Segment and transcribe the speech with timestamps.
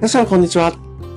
[0.00, 0.72] 皆さんこんにちは。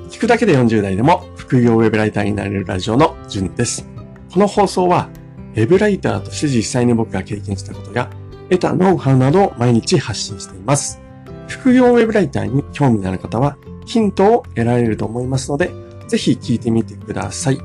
[0.10, 3.88] 聞くだけで40代でも副業ウェブライターになれるラジオのじゅんです。
[4.34, 5.08] この放送は、
[5.56, 8.10] ウェブライターとして実際に僕が経験したことや、
[8.50, 11.00] 得たノウハウなどを毎日発信しています。
[11.48, 15.72] 副業ウェブライターに興味のある方は、ヒントを得られると思いますので、
[16.10, 17.58] ぜひ聞いてみてください。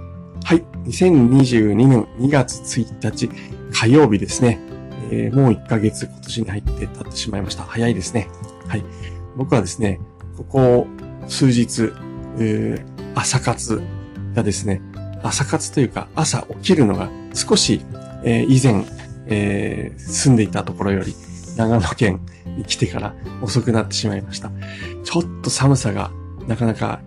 [0.44, 0.62] はい。
[0.84, 3.28] 2022年2月1日
[3.72, 4.60] 火曜日ですね。
[5.10, 7.64] えー、もう1ヶ月今年に入って経ってしまいました。
[7.64, 8.28] 早いですね。
[8.68, 8.84] はい。
[9.36, 9.98] 僕はですね、
[10.36, 10.86] ここ
[11.28, 11.92] 数日、
[12.38, 13.82] えー、朝活
[14.34, 14.80] がですね、
[15.22, 17.84] 朝活というか朝起きるのが少し、
[18.24, 18.84] えー、以前、
[19.26, 21.14] えー、住んでいたところより
[21.56, 22.20] 長野県
[22.56, 24.50] に来てから遅くなってしまいました。
[25.04, 26.10] ちょっと寒さが
[26.46, 27.00] なかなか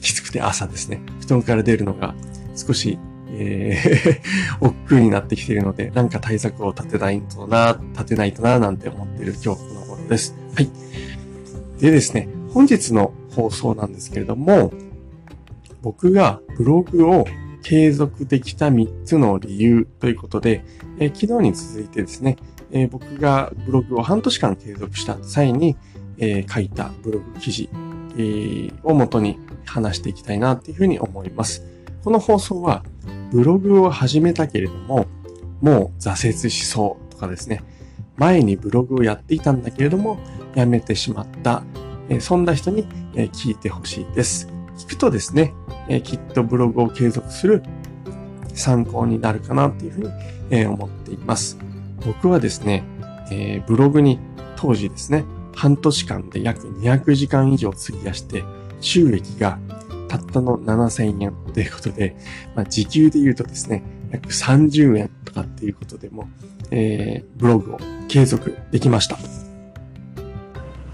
[0.00, 2.14] きつくて朝ですね、布団から出るのが
[2.56, 2.98] 少し、
[3.32, 4.20] えー、
[4.66, 10.34] 億劫になってきているので、なんか対策を立てないとな、立てないとな、なんて思っている今日この頃です。
[10.54, 10.70] はい。
[11.80, 14.72] でですね、本日の放送なんですけれども、
[15.82, 17.26] 僕がブログを
[17.62, 20.64] 継続できた3つの理由ということで、
[20.98, 22.36] えー、昨日に続いてですね、
[22.70, 25.76] えー、僕がブログを半年間継続した際に、
[26.18, 27.68] えー、書いたブログ記事、
[28.16, 31.64] えー、を元に話していきたいなっていうふうに思います。
[32.04, 32.82] この放送は
[33.30, 35.06] ブログを始めたけれども、
[35.60, 37.62] もう挫折しそうとかですね、
[38.16, 40.18] 前にブログをやっていたんだけれども、
[40.54, 41.62] やめてしまった、
[42.10, 44.48] え、そんな人に、え、聞いてほしいです。
[44.76, 45.54] 聞くとですね、
[45.88, 47.62] え、きっとブログを継続する
[48.52, 50.10] 参考になるかなっていうふうに、
[50.50, 51.56] え思っています。
[52.04, 52.82] 僕はですね、
[53.30, 54.18] えブログに
[54.56, 58.42] 当時ですね、半年間で約200時間以上費やして、
[58.80, 59.58] 収益が
[60.08, 62.16] たったの7000円ということで、
[62.56, 66.28] まあ、時給で言うとですね、約30円とかっていうことでも、
[66.72, 69.16] えー、ブログを継続できました。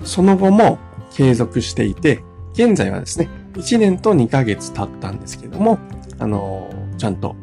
[0.05, 0.79] その後も
[1.17, 2.23] 継続していて、
[2.53, 5.79] 現在はですね、1年と2ヶ月経ったんですけども、
[6.19, 7.35] あの、ちゃんと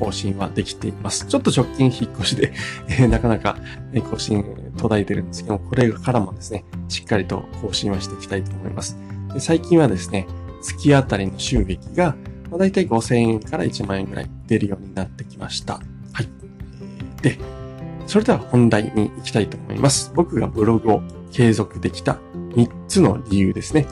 [0.00, 1.26] 更新はできています。
[1.26, 2.52] ちょっと直近引っ越しで、
[2.88, 3.58] え、なかなか
[4.10, 4.42] 更新
[4.78, 8.96] 途絶えてるんですけども、これからもですね、しっかりと更新はしていきたいと思います。
[9.34, 10.26] で最近はですね、
[10.62, 12.16] 月あたりの収益が、
[12.50, 15.74] まあ、大体5000円から1万円ぐらい出るようになってきました。
[16.12, 16.28] はい。
[17.20, 17.38] で、
[18.06, 20.12] それでは本題に行きたいと思います。
[20.14, 22.18] 僕がブログを継続できた
[22.54, 23.86] 3つの理由ですね。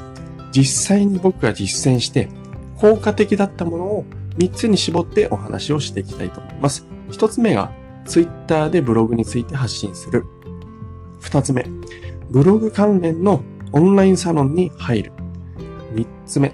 [0.52, 2.28] 実際に僕が実践して
[2.78, 4.04] 効果的だったものを
[4.38, 6.86] 3つに絞ってお話をしていきたいと思います。
[7.10, 7.72] 1つ目が
[8.04, 10.24] Twitter でブログについて発信する。
[11.20, 11.66] 2つ目、
[12.30, 15.12] ブログ関連のオンラインサロンに入る。
[15.94, 16.52] 3つ目、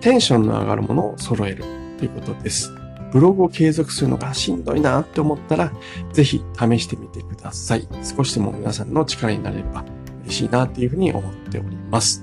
[0.00, 1.64] テンションの上がるものを揃える
[1.98, 2.70] ということです。
[3.12, 5.72] ブログを継続するのがしんどいなって思ったら、
[6.12, 7.86] ぜひ試してみてください。
[8.02, 9.84] 少しでも皆さんの力になれれば
[10.32, 12.22] 嬉しいなっていうふうに思っております。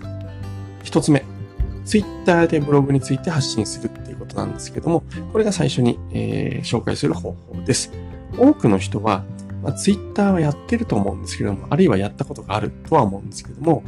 [0.83, 1.23] 一つ目、
[1.85, 7.91] ツイッターでブログについて発信するっていうことなんですけども、これが最初に、えー、紹介する方法です。
[8.37, 9.23] 多くの人は、
[9.61, 13.83] まあ、ツイッターはやってると思うんですけども、あるいはやったことがあるとは思うんですけども、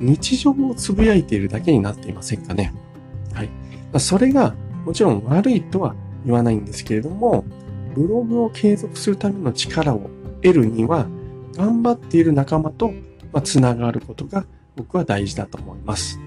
[0.00, 2.74] 日常をつぶやいているだけになっていませんかね。
[3.32, 3.46] はい。
[3.46, 3.52] ま
[3.94, 4.54] あ、それが
[4.84, 7.44] もちろん悪いとは言わないんですけれども、
[7.94, 10.10] ブログを継続するための力を
[10.42, 11.06] 得るには、
[11.56, 12.92] 頑張っている仲間と
[13.34, 14.46] まあ、つながることが
[14.76, 16.20] 僕は大事だと思います。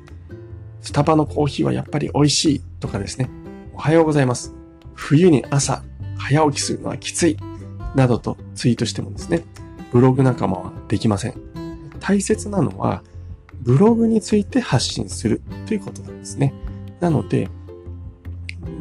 [0.82, 3.30] スタバのコーヒーはやっぱり美味しいとかですね。
[3.74, 4.54] おはようございます。
[4.94, 5.84] 冬に朝
[6.18, 7.38] 早起きするのはきつい。
[7.96, 9.46] などとツイートしてもですね、
[9.92, 11.34] ブログ仲間はできません。
[12.02, 13.04] 大切なのは、
[13.62, 16.54] ブログについて発信するということなんですね。
[17.00, 17.50] なので、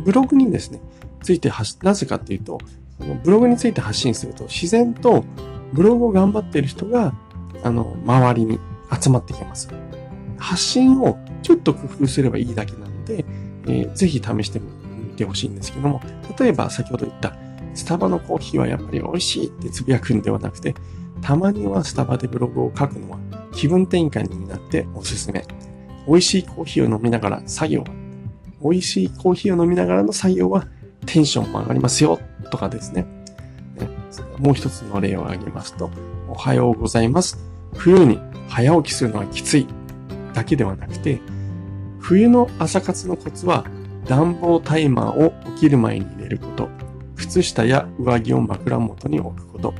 [0.04, 0.80] ブログにですね、
[1.22, 2.58] ついて発、なぜかっていうと、
[3.24, 5.24] ブログについて発信すると自然と
[5.72, 7.14] ブログを頑張っている人が
[7.62, 8.60] あの、周りに
[9.00, 9.68] 集まってきます。
[10.38, 13.24] 発信をちょっと工夫すればいいだけなので、
[13.66, 16.00] えー、ぜひ試してみてほしいんですけども、
[16.38, 17.36] 例えば先ほど言った、
[17.74, 20.74] スタバのコーヒーはやっぱり美味しいってつぶやくんではなくて、
[21.22, 23.18] たまにはスタバでブログを書くのは
[23.52, 25.44] 気分転換になっておすすめ。
[26.06, 27.84] 美味しいコーヒーを飲みながら作業。
[28.62, 30.66] 美味しいコーヒーを飲みながらの作業は
[31.04, 32.18] テンションも上がりますよ
[32.50, 33.06] とかですね。
[34.38, 35.90] もう一つの例を挙げますと、
[36.28, 37.55] おはようございます。
[37.78, 38.18] 冬に
[38.48, 39.66] 早起きするのはきつい
[40.34, 41.20] だけではなくて、
[42.00, 43.64] 冬の朝活のコツは
[44.06, 46.68] 暖房タイマーを起きる前に入れること、
[47.16, 49.74] 靴下や上着を枕元に置くこと、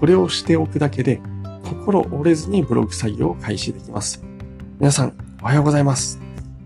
[0.00, 1.20] これをしておくだけで
[1.64, 4.22] 心折れずにブログ作業を開始できます。
[4.78, 5.12] 皆さん、
[5.42, 6.20] おはようございます。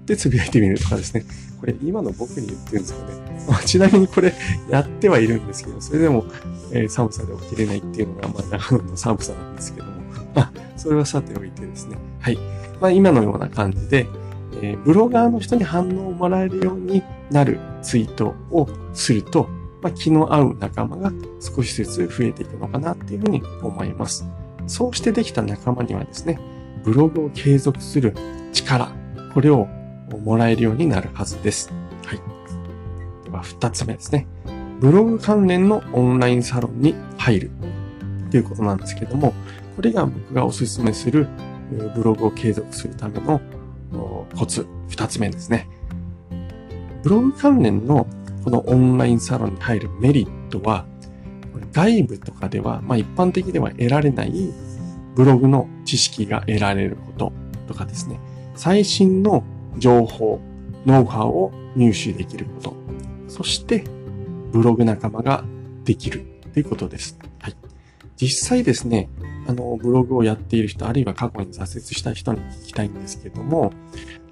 [0.06, 1.24] で、つぶやいてみるとかですね。
[1.60, 3.46] これ今の僕に言ってるんですよね。
[3.48, 4.32] ま、ちなみにこれ
[4.68, 6.24] やってはいるんですけど、それでも、
[6.72, 9.99] えー、寒さで起きれないっていうのが、まあ、長野の寒さなんですけども、
[10.34, 11.96] まあ、それはさておいてですね。
[12.20, 12.38] はい。
[12.80, 14.06] まあ、今のような感じで、
[14.62, 19.48] えー、ブロガーの人に反応をもらえるようになるツイートをすると、
[19.82, 24.26] まあ、気の合う仲間が少しずつ増えていくのかなっていうふうに思います。
[24.66, 26.38] そうしてできた仲間にはですね、
[26.84, 28.14] ブログを継続する
[28.52, 28.92] 力、
[29.34, 29.66] これを
[30.24, 31.72] もらえるようになるはずです。
[32.04, 32.18] はい。
[33.24, 34.26] では、二つ目ですね。
[34.80, 37.50] ブログ関連のオンラインサロンに入る
[38.30, 39.34] ということなんですけども、
[39.80, 41.26] これが僕がおすすめする
[41.94, 43.40] ブログを継続するための
[44.36, 45.66] コツ、二つ目ですね。
[47.02, 48.06] ブログ関連の
[48.44, 50.84] このオンラインサロンに入るメリットは、
[51.72, 54.52] 外部とかでは、まあ一般的では得られない
[55.14, 57.32] ブログの知識が得られること
[57.66, 58.20] とかですね、
[58.56, 59.44] 最新の
[59.78, 60.42] 情報、
[60.84, 62.76] ノウハウを入手できること、
[63.28, 63.84] そして
[64.52, 65.42] ブログ仲間が
[65.84, 67.18] できるということです。
[67.38, 67.56] はい。
[68.18, 69.08] 実際ですね、
[69.50, 73.72] あの、ブログをやっている人、あるいは過去に挫折した人に聞きたいんですけども、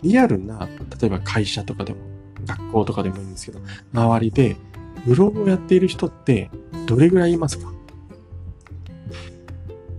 [0.03, 0.69] リアルな、
[1.01, 1.99] 例えば会社とかでも、
[2.47, 3.61] 学校とかでもいいんですけど、
[3.93, 4.57] 周りで、
[5.05, 6.51] ブログをやっている人って
[6.87, 7.73] どれぐらいいますか？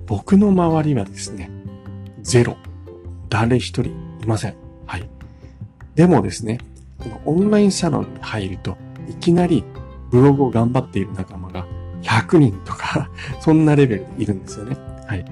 [0.08, 1.50] 僕の周りはですね、
[2.22, 2.56] ゼロ。
[3.30, 4.56] 誰一人いません。
[4.86, 5.10] はい。
[5.96, 6.60] でもですね、
[6.98, 8.78] このオンラインサロンに入ると、
[9.10, 9.64] いきなり
[10.12, 11.66] ブログを頑張っている仲間が
[12.02, 13.10] 100人とか
[13.42, 14.78] そんなレベルでいるんですよね。
[15.10, 15.26] はい。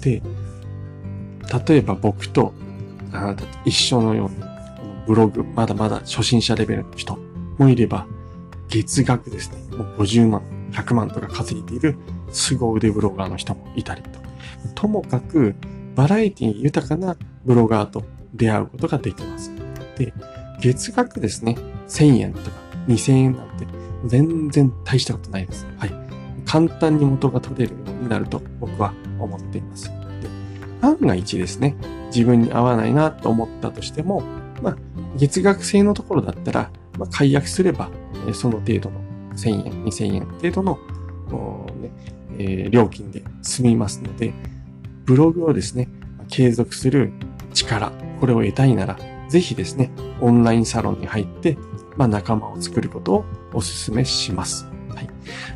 [0.00, 0.22] で、
[1.68, 2.54] 例えば僕と
[3.12, 4.36] あなたと一緒のように、
[5.08, 7.18] ブログ、まだまだ初心者レベルの人
[7.58, 8.06] もいれば、
[8.68, 11.96] 月額ですね、もう50万、100万とか稼いでいる
[12.30, 14.20] 凄腕ブロガーの人もいたりと。
[14.76, 15.56] ともかく、
[15.96, 18.04] バラエティ豊かなブロガーと
[18.34, 19.50] 出会うことができます。
[19.98, 20.14] で、
[20.60, 21.56] 月額ですね、
[21.88, 22.50] 1000円とか
[22.86, 23.66] 2000円なんて
[24.04, 25.66] 全然大したことないです。
[25.76, 26.05] はい。
[26.56, 29.90] 簡単に元が取れるようになると僕は思っています。
[29.90, 29.92] で
[30.80, 31.76] 万が一ですね、
[32.06, 34.22] 自分に合わないなと思ったとしても、
[34.62, 34.76] まあ、
[35.18, 37.90] 月額制のところだったら、まあ、解約すれば、
[38.26, 39.00] えその程度の
[39.34, 40.78] 1000円、2000円程度の、
[41.82, 41.90] ね
[42.38, 44.32] えー、料金で済みますので、
[45.04, 45.88] ブログをですね、
[46.28, 47.12] 継続する
[47.52, 48.96] 力、これを得たいなら、
[49.28, 49.90] ぜひですね、
[50.22, 51.58] オンラインサロンに入って、
[51.98, 54.66] まあ、仲間を作ることをお勧めします。
[54.96, 55.08] はい。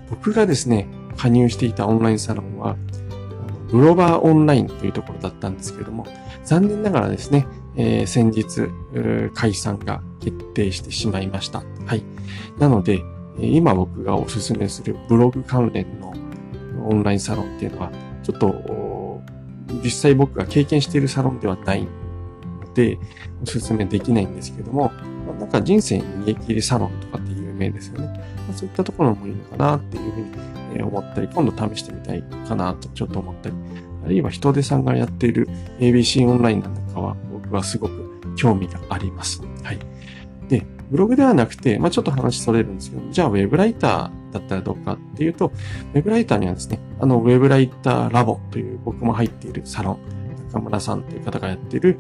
[0.09, 2.77] 僕がですね、加入していたオンラインサロンは、
[3.71, 6.07] グローバーオンラインというところだったんですけれども、
[6.45, 7.47] 残念ながらですね、
[7.77, 8.69] えー、先日、
[9.35, 11.63] 解散が決定してしまいました。
[11.87, 12.03] はい。
[12.59, 13.03] なので、
[13.39, 16.13] 今僕がお勧めするブログ関連の
[16.87, 19.21] オンラインサロンっていうのは、ちょっと、
[19.85, 22.99] 実際僕が経験しているサロンではないので、
[23.43, 24.93] お勧めできないんですけども、
[25.39, 27.30] なんか人生に逃げ切りサロンとかって
[27.65, 28.21] 有名ですよね。
[28.49, 33.55] ま、そういったところもいいのかなっていうふうにえ思ったり、今度試してみたいかなとちょっと思ったり、
[34.05, 35.49] あるいは人手さんがやっている
[35.79, 39.43] ABC オンラインなんかは僕はすごく興味があります。
[39.63, 39.79] はい。
[40.49, 45.53] で、ブログではなくて、まあ、ちょっと話それるんですけど、じゃあウェブライターだったらどうかっていうと、
[45.95, 49.99] ウェブライターにはですね、あのウェブライターラボという僕も入っているサロン、
[50.53, 51.99] 中村さんという方がやっている、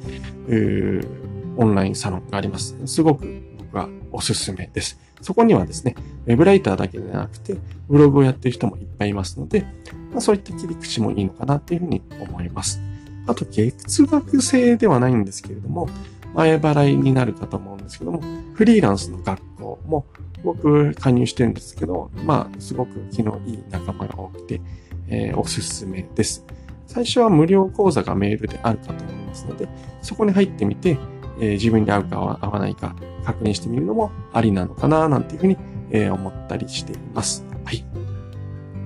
[1.56, 2.76] オンラインサロンがあります。
[2.86, 3.26] すごく
[3.58, 4.98] 僕はおすすめです。
[5.20, 5.94] そこにはですね、
[6.26, 7.56] ウェブライターだけでなくて、
[7.88, 9.66] ブログをやってる人もいっぱいいますので、
[10.10, 12.80] まあ、そういった切り口もいいのかなっていうふうに思います。
[13.26, 15.88] あと、月額制ではないんですけれども、
[16.34, 18.22] 前払いになるかと思うんですけども、
[18.54, 20.06] フリーランスの学校も
[20.42, 24.60] 僕加入してるんですけど、まあ、すごく気のいい仲間が多くて、
[25.08, 26.44] えー、おすすめです。
[26.86, 29.68] 最初は無料講座がメールであるかと思いますので、
[30.02, 30.98] そこに入ってみて、
[31.40, 32.94] えー、自分に合うか合わないか
[33.24, 35.56] 確認してみるのもありなのかな、なんていうふうに、
[35.90, 37.44] えー、思ったりしています。
[37.64, 37.84] はい。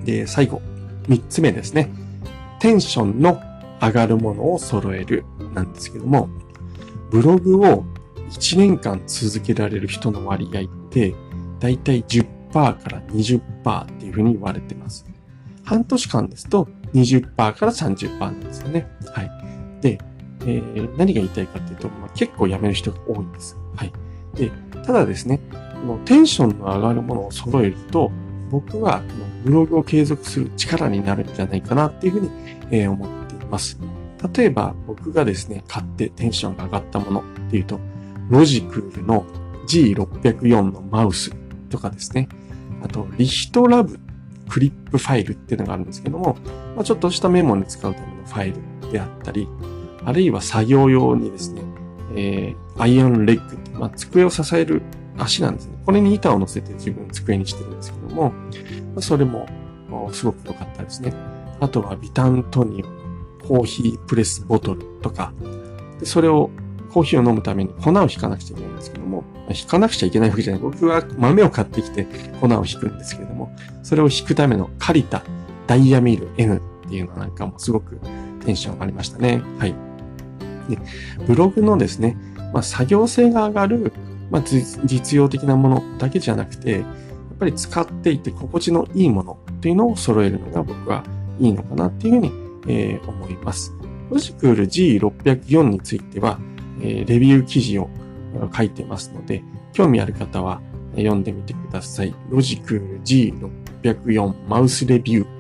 [0.04, 0.62] で、最後、
[1.08, 1.90] 三つ目ですね。
[2.60, 3.40] テンションの
[3.80, 6.28] 上がるものを揃えるなんですけども、
[7.10, 7.84] ブログを
[8.30, 11.14] 1年間続けられる人の割合って、
[11.60, 15.06] だいたい10%から20%っていうふうに言われてます。
[15.64, 18.86] 半年間ですと20%から30%なんですよね。
[19.12, 19.30] はい。
[19.80, 19.98] で、
[20.46, 23.56] えー、何が言いたいかっていうと、まあ、結構辞める人が多いんです。
[23.76, 23.92] はい。
[24.34, 24.50] で、
[24.84, 28.10] ただですね、このテンションの上がるものを揃えると、
[28.50, 32.30] 僕はこのブログを継続する力になるんじゃないかなっていうふうに、
[32.70, 33.78] えー、思っています。
[34.34, 37.80] 例えば僕がですね、買ってテンションが上がったものっていうと、
[38.30, 39.24] ロジクールの
[39.66, 41.30] G604 のマウス
[41.68, 42.28] とかですね、
[42.82, 43.98] あとリヒトラブ
[44.48, 46.36] クリップファイルっていうのがあるんですけども、
[46.76, 48.52] まあ、ちょっとしたメモに使うためのファイ
[48.84, 49.48] ルであったり、
[50.04, 51.62] あるいは作業用にですね、
[52.14, 54.82] えー、アイアンレッグ、まあ、机を支える
[55.18, 55.78] 足なんですね。
[55.84, 58.32] これに板を乗せて自分机にしてるんですけども、ま
[58.98, 59.46] あ、それも
[60.12, 61.12] すごく良かったですね。
[61.60, 65.32] あとはビタントニオコーヒープレスボトルとか、
[66.00, 66.50] でそれを
[66.92, 70.62] コーヒーを飲むために粉を引かなくちゃいけないんですけども、引かなくちゃいけないわけじゃない。
[70.62, 72.06] 僕は豆を買ってきて
[72.40, 75.22] 粉を引くんですけれども、それを引くための借りた
[75.66, 77.98] ダイヤミール N っていうのなんかもすごく
[78.44, 79.42] テンション上がりましたね。
[79.58, 79.74] はい。
[80.68, 80.78] で、
[81.26, 82.16] ブログのですね、
[82.52, 83.92] まあ、作業性が上がる、
[84.30, 86.82] まあ、実用的なものだけじゃなくて、やっ
[87.38, 91.04] ぱり使っていて心地のいいものっていうのを揃えるのが僕は
[91.40, 92.32] いいのかなっていうふうに、
[92.68, 93.72] えー、思います。
[94.10, 96.38] ロジクール G604 については、
[96.80, 97.90] えー、レビュー記事を
[98.56, 99.42] 書いてますので、
[99.72, 100.60] 興味ある方は
[100.96, 102.14] 読んでみてください。
[102.30, 103.00] ロジクール
[103.82, 105.33] G604 マウスレビュー。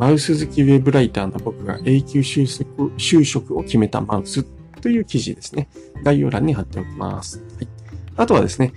[0.00, 4.42] マウス好きウェブライターの僕が永久就職就職を決めたマウス
[4.80, 5.68] という記事ですね。
[6.02, 7.42] 概要欄に貼っておきます。
[7.56, 7.68] はい、
[8.16, 8.72] あとはですね、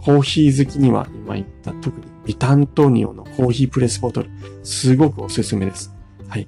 [0.00, 4.30] コーヒー好きには今言った特にビタントニオのコーヒープレスボトル、
[4.62, 5.92] すごくおすすめです。
[6.28, 6.46] はい。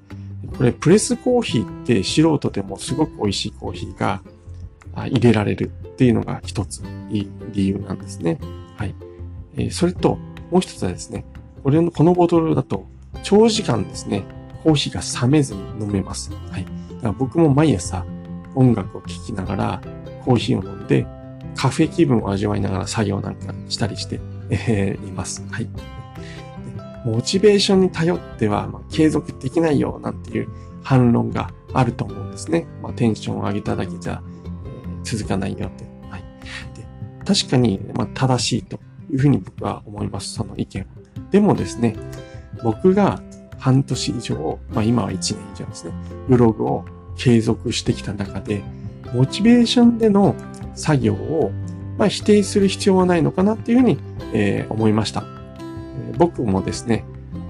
[0.56, 4.22] これ、プレスコーヒーって素人でもすごく美味しいコーヒーが
[4.94, 8.38] 入れられるっていうのが一ついい理由なんですね。
[8.76, 8.94] はい。
[9.56, 10.18] え、それと、
[10.52, 11.24] もう一つはですね、
[11.64, 12.86] これの、このボトルだと、
[13.22, 14.24] 長時間ですね、
[14.62, 16.32] コーヒーが冷めずに飲めます。
[16.50, 16.64] はい。
[16.64, 16.72] だか
[17.02, 18.04] ら僕も毎朝
[18.54, 19.82] 音楽を聴きながら
[20.24, 21.06] コーヒーを飲んで、
[21.56, 25.44] カフェ気分を味わいながら作業なんかしたりして、えー、います。
[25.50, 25.68] はい。
[27.04, 30.48] モチベーションに頼っては、まあ、継続できないよなんていう
[30.82, 32.66] 反論があると思うんですね。
[32.82, 35.84] まあ、テンションを上げただけじゃ、えー、続かないよって。
[36.10, 36.24] はい。
[36.76, 36.86] で
[37.24, 38.78] 確かに、まあ、正しいと
[39.10, 40.34] いうふうに僕は思います。
[40.34, 40.86] その意見は。
[41.30, 41.96] でもですね、
[42.62, 43.20] 僕が
[43.58, 45.92] 半年以上、まあ今は1年以上ですね、
[46.28, 46.84] ブログを
[47.16, 48.62] 継続してきた中で、
[49.14, 50.34] モチベーションでの
[50.74, 51.50] 作業を、
[51.98, 53.98] まあ、否定する必要はないのかなっていうふうに、
[54.32, 55.24] えー、思いました。
[55.60, 57.04] えー、僕もですね、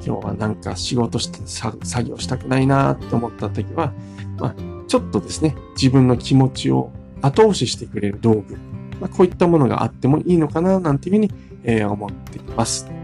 [0.05, 1.79] 今日はなんか仕事して作
[2.09, 3.93] 業したくないなって思った時は、
[4.39, 4.55] まあ、
[4.89, 6.91] ちょっとですね、自分の気持ちを
[7.23, 8.57] 後押ししてくれる道具、
[9.01, 11.31] まあ、こういったものがあってもいいのかななんていうふうに、
[11.65, 13.00] えー、思っています。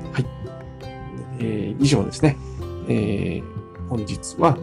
[1.39, 2.37] えー、以上ですね。
[2.89, 4.57] えー、本日は、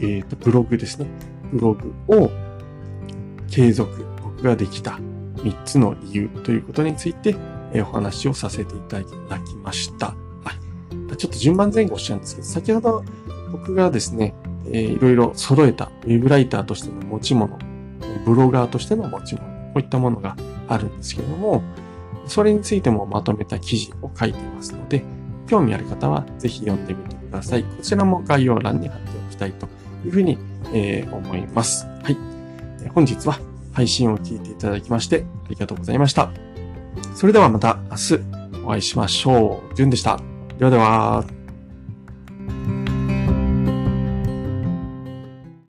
[0.00, 1.06] えっ、ー、と、ブログですね。
[1.52, 2.30] ブログを
[3.50, 4.98] 継続、僕ができた
[5.36, 7.36] 3つの理由ということについて、
[7.72, 9.04] えー、お話をさせていただ
[9.40, 10.08] きました。
[10.08, 10.14] は
[11.12, 11.16] い。
[11.16, 13.04] ちょっと順番前後しちゃうんですけど、先ほど
[13.52, 14.34] 僕がですね、
[14.66, 17.58] えー、いろいろ揃えたウェブライターとしての持ち物、
[18.24, 20.36] ブロガーとしての持ち物、こういったものが
[20.68, 21.62] あるんですけれども、
[22.26, 25.04] それについてもまとめた記事を書いていますので、
[25.46, 27.62] 興味ある方はぜひ読んでみてください。
[27.62, 29.66] こちらも概要欄に貼っておきたいと
[30.04, 30.38] いうふうに、
[30.72, 31.86] えー、思います。
[32.02, 32.16] はい。
[32.94, 33.38] 本日は
[33.72, 36.30] 配信を聞いていただきましてありがとうございました。
[37.14, 38.20] それではまた明日
[38.64, 39.74] お会いしましょう。
[39.74, 40.20] じゅんでした。
[40.58, 41.35] ではでは。